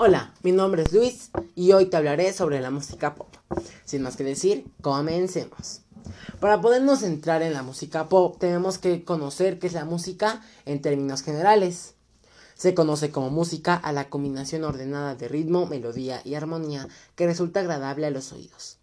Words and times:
Hola, 0.00 0.32
mi 0.44 0.52
nombre 0.52 0.82
es 0.82 0.92
Luis 0.92 1.30
y 1.56 1.72
hoy 1.72 1.86
te 1.86 1.96
hablaré 1.96 2.32
sobre 2.32 2.60
la 2.60 2.70
música 2.70 3.16
pop. 3.16 3.34
Sin 3.84 4.02
más 4.02 4.16
que 4.16 4.22
decir, 4.22 4.64
comencemos. 4.80 5.80
Para 6.38 6.60
podernos 6.60 7.02
entrar 7.02 7.42
en 7.42 7.52
la 7.52 7.64
música 7.64 8.08
pop, 8.08 8.38
tenemos 8.38 8.78
que 8.78 9.02
conocer 9.02 9.58
qué 9.58 9.66
es 9.66 9.72
la 9.72 9.84
música 9.84 10.40
en 10.66 10.80
términos 10.82 11.22
generales. 11.22 11.94
Se 12.54 12.74
conoce 12.74 13.10
como 13.10 13.30
música 13.30 13.74
a 13.74 13.90
la 13.90 14.08
combinación 14.08 14.62
ordenada 14.62 15.16
de 15.16 15.26
ritmo, 15.26 15.66
melodía 15.66 16.22
y 16.24 16.36
armonía 16.36 16.86
que 17.16 17.26
resulta 17.26 17.58
agradable 17.58 18.06
a 18.06 18.10
los 18.10 18.32
oídos. 18.32 18.78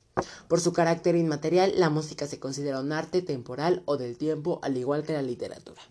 Por 0.50 0.60
su 0.60 0.74
carácter 0.74 1.16
inmaterial, 1.16 1.72
la 1.78 1.90
música 1.90 2.28
se 2.28 2.42
considera 2.42 2.82
un 2.82 2.92
arte 2.92 3.22
temporal 3.22 3.84
o 3.86 3.96
del 3.96 4.18
tiempo, 4.18 4.60
al 4.64 4.76
igual 4.76 5.04
que 5.04 5.14
la 5.14 5.22
literatura. 5.22 5.82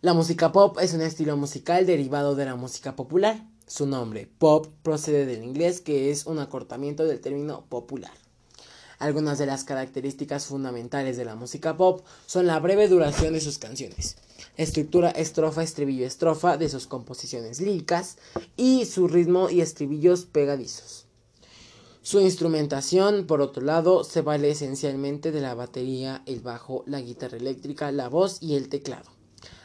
La 0.00 0.14
música 0.14 0.50
pop 0.50 0.78
es 0.80 0.94
un 0.94 1.00
estilo 1.00 1.36
musical 1.36 1.86
derivado 1.86 2.34
de 2.34 2.44
la 2.44 2.56
música 2.56 2.96
popular. 2.96 3.51
Su 3.66 3.86
nombre, 3.86 4.28
pop, 4.38 4.66
procede 4.82 5.26
del 5.26 5.44
inglés 5.44 5.80
que 5.80 6.10
es 6.10 6.26
un 6.26 6.38
acortamiento 6.38 7.04
del 7.04 7.20
término 7.20 7.64
popular. 7.68 8.12
Algunas 8.98 9.38
de 9.38 9.46
las 9.46 9.64
características 9.64 10.46
fundamentales 10.46 11.16
de 11.16 11.24
la 11.24 11.34
música 11.34 11.76
pop 11.76 12.04
son 12.26 12.46
la 12.46 12.60
breve 12.60 12.86
duración 12.86 13.32
de 13.32 13.40
sus 13.40 13.58
canciones, 13.58 14.16
estructura 14.56 15.10
estrofa, 15.10 15.62
estribillo, 15.62 16.06
estrofa 16.06 16.56
de 16.56 16.68
sus 16.68 16.86
composiciones 16.86 17.60
líricas 17.60 18.18
y 18.56 18.84
su 18.84 19.08
ritmo 19.08 19.50
y 19.50 19.60
estribillos 19.60 20.24
pegadizos. 20.26 21.06
Su 22.02 22.20
instrumentación, 22.20 23.26
por 23.26 23.40
otro 23.40 23.62
lado, 23.62 24.04
se 24.04 24.22
vale 24.22 24.50
esencialmente 24.50 25.32
de 25.32 25.40
la 25.40 25.54
batería, 25.54 26.22
el 26.26 26.40
bajo, 26.40 26.84
la 26.86 27.00
guitarra 27.00 27.36
eléctrica, 27.36 27.90
la 27.92 28.08
voz 28.08 28.42
y 28.42 28.54
el 28.54 28.68
teclado, 28.68 29.10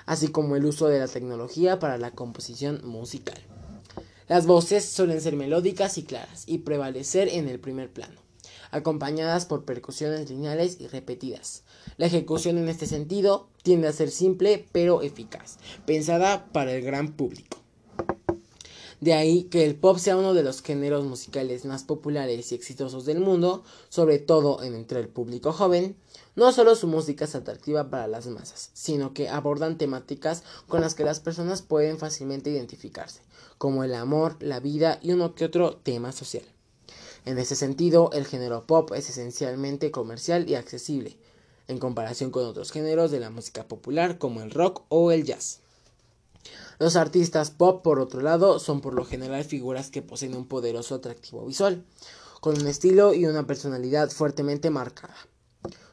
así 0.06 0.30
como 0.30 0.56
el 0.56 0.66
uso 0.66 0.88
de 0.88 1.00
la 1.00 1.08
tecnología 1.08 1.80
para 1.80 1.98
la 1.98 2.12
composición 2.12 2.82
musical. 2.84 3.40
Las 4.27 4.45
voces 4.45 4.84
suelen 4.84 5.22
ser 5.22 5.38
melódicas 5.38 5.98
y 5.98 6.04
claras 6.04 6.44
y 6.48 6.59
prevalecer 6.59 7.30
en 7.30 7.47
el 7.47 7.61
primer 7.61 7.89
plano, 7.89 8.20
acompañadas 8.72 9.45
por 9.45 9.64
percusiones 9.64 10.30
lineales 10.30 10.81
y 10.81 10.88
repetidas. 10.88 11.64
La 11.95 12.08
ejecución 12.08 12.58
en 12.58 12.67
este 12.67 12.88
sentido 12.88 13.47
tiende 13.64 13.88
a 13.88 13.94
ser 13.94 14.11
simple 14.11 14.66
pero 14.73 15.02
eficaz, 15.02 15.59
pensada 15.86 16.45
para 16.52 16.73
el 16.73 16.81
gran 16.84 17.14
público. 17.14 17.56
De 19.00 19.14
ahí 19.14 19.44
que 19.44 19.64
el 19.64 19.76
pop 19.76 20.00
sea 20.00 20.17
uno 20.17 20.34
de 20.34 20.42
los 20.42 20.64
géneros 20.64 21.06
musicales 21.06 21.66
más 21.66 21.84
populares 21.84 22.52
y 22.52 22.56
exitosos 22.56 23.06
del 23.06 23.20
mundo, 23.20 23.64
sobre 23.90 24.17
todo 24.17 24.64
entre 24.64 25.00
el 25.00 25.08
público 25.08 25.53
joven. 25.53 25.95
No 26.36 26.52
solo 26.52 26.76
su 26.76 26.88
música 26.88 27.25
es 27.25 27.36
atractiva 27.36 27.92
para 27.92 28.08
las 28.08 28.25
masas, 28.25 28.72
sino 28.73 29.14
que 29.14 29.30
abordan 29.30 29.78
temáticas 29.78 30.44
con 30.68 30.81
las 30.81 30.95
que 30.95 31.03
las 31.03 31.20
personas 31.20 31.62
pueden 31.62 32.00
fácilmente 32.00 32.50
identificarse, 32.50 33.22
como 33.59 33.84
el 33.84 33.94
amor, 33.94 34.36
la 34.40 34.59
vida 34.59 35.00
y 35.02 35.12
uno 35.12 35.36
que 35.36 35.45
otro 35.45 35.78
tema 35.78 36.12
social. 36.12 36.44
En 37.25 37.38
ese 37.38 37.56
sentido, 37.56 38.09
el 38.14 38.25
género 38.25 38.66
pop 38.66 38.94
es 38.94 39.09
esencialmente 39.09 39.92
comercial 39.92 40.50
y 40.50 40.56
accesible, 40.56 41.18
en 41.68 41.78
comparación 41.78 42.31
con 42.31 42.45
otros 42.45 42.72
géneros 42.72 43.12
de 43.12 43.20
la 43.20 43.30
música 43.30 43.68
popular 43.68 44.18
como 44.18 44.42
el 44.42 44.52
rock 44.52 44.84
o 44.90 45.12
el 45.12 45.23
jazz. 45.23 45.59
Los 46.80 46.95
artistas 46.95 47.52
pop, 47.52 47.84
por 47.84 48.00
otro 48.00 48.22
lado, 48.22 48.59
son 48.59 48.81
por 48.81 48.94
lo 48.94 49.06
general 49.06 49.44
figuras 49.44 49.90
que 49.90 50.02
poseen 50.02 50.36
un 50.36 50.48
poderoso 50.48 50.95
atractivo 50.95 51.45
visual, 51.45 51.84
con 52.42 52.59
un 52.59 52.67
estilo 52.67 53.14
y 53.14 53.26
una 53.26 53.48
personalidad 53.48 54.09
fuertemente 54.09 54.70
marcada. 54.70 55.16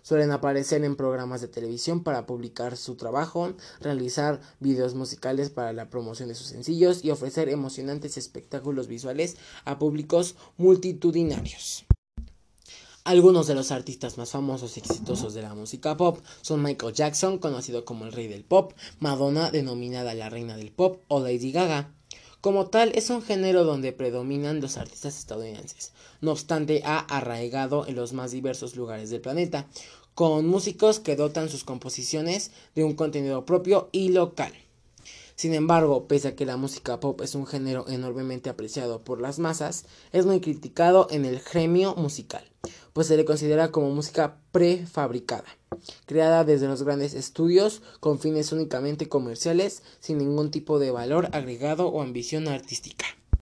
Suelen 0.03 0.33
aparecer 0.33 0.85
en 0.85 0.97
programas 0.97 1.41
de 1.41 1.49
televisión 1.49 2.05
para 2.05 2.27
publicar 2.27 2.77
su 2.77 2.97
trabajo, 2.97 3.55
realizar 3.81 4.39
videos 4.61 4.95
musicales 4.95 5.49
para 5.49 5.73
la 5.73 5.89
promoción 5.89 6.29
de 6.29 6.35
sus 6.35 6.49
sencillos 6.49 7.03
y 7.03 7.11
ofrecer 7.11 7.49
emocionantes 7.49 8.19
espectáculos 8.19 8.87
visuales 8.87 9.39
a 9.65 9.79
públicos 9.79 10.37
multitudinarios. 10.59 11.87
Algunos 13.07 13.47
de 13.47 13.55
los 13.55 13.71
artistas 13.71 14.17
más 14.17 14.31
famosos 14.31 14.79
y 14.79 14.81
exitosos 14.81 15.35
de 15.35 15.43
la 15.43 15.55
música 15.55 15.95
pop 15.95 16.21
son 16.41 16.63
Michael 16.63 16.95
Jackson, 16.95 17.37
conocido 17.37 17.85
como 17.85 18.07
el 18.07 18.13
rey 18.13 18.29
del 18.29 18.45
pop, 18.45 18.73
Madonna, 18.99 19.51
denominada 19.51 20.15
la 20.15 20.31
reina 20.31 20.57
del 20.57 20.73
pop, 20.73 21.03
o 21.09 21.21
Lady 21.21 21.53
Gaga. 21.53 21.93
Como 22.41 22.69
tal, 22.69 22.93
es 22.95 23.11
un 23.11 23.21
género 23.21 23.65
donde 23.65 23.93
predominan 23.93 24.63
los 24.63 24.79
artistas 24.79 25.19
estadounidenses. 25.19 25.93
No 26.23 26.33
obstante, 26.33 26.81
ha 26.87 26.99
arraigado 26.99 27.87
en 27.87 27.97
los 27.97 28.15
más 28.15 28.31
diversos 28.31 28.75
lugares 28.75 29.11
del 29.11 29.21
planeta, 29.21 29.69
con 30.15 30.47
músicos 30.47 30.99
que 30.99 31.15
dotan 31.15 31.51
sus 31.51 31.63
composiciones 31.63 32.53
de 32.75 32.85
un 32.85 32.95
contenido 32.95 33.45
propio 33.45 33.91
y 33.93 34.13
local. 34.13 34.55
Sin 35.37 35.53
embargo, 35.53 36.07
pese 36.07 36.29
a 36.29 36.37
que 36.37 36.47
la 36.47 36.57
música 36.57 37.01
pop 37.01 37.21
es 37.21 37.35
un 37.35 37.45
género 37.45 37.87
enormemente 37.89 38.49
apreciado 38.49 39.03
por 39.03 39.21
las 39.21 39.39
masas, 39.39 39.85
es 40.13 40.25
muy 40.25 40.41
criticado 40.41 41.09
en 41.11 41.25
el 41.25 41.41
gremio 41.41 41.97
musical, 41.97 42.45
pues 42.95 43.09
se 43.09 43.17
le 43.17 43.25
considera 43.25 43.73
como 43.73 43.91
música 43.91 44.37
prefabricada, 44.53 45.45
creada 46.07 46.45
desde 46.45 46.69
los 46.69 46.85
grandes 46.85 47.13
estudios 47.13 47.83
con 47.99 48.21
fines 48.21 48.53
únicamente 48.53 49.09
comerciales, 49.09 49.83
sin 49.99 50.19
ningún 50.19 50.53
tipo 50.53 50.79
de 50.79 50.93
valor 50.93 51.29
agregado 51.33 51.89
o 51.89 52.01
ambición 52.01 52.47
artística. 52.49 53.05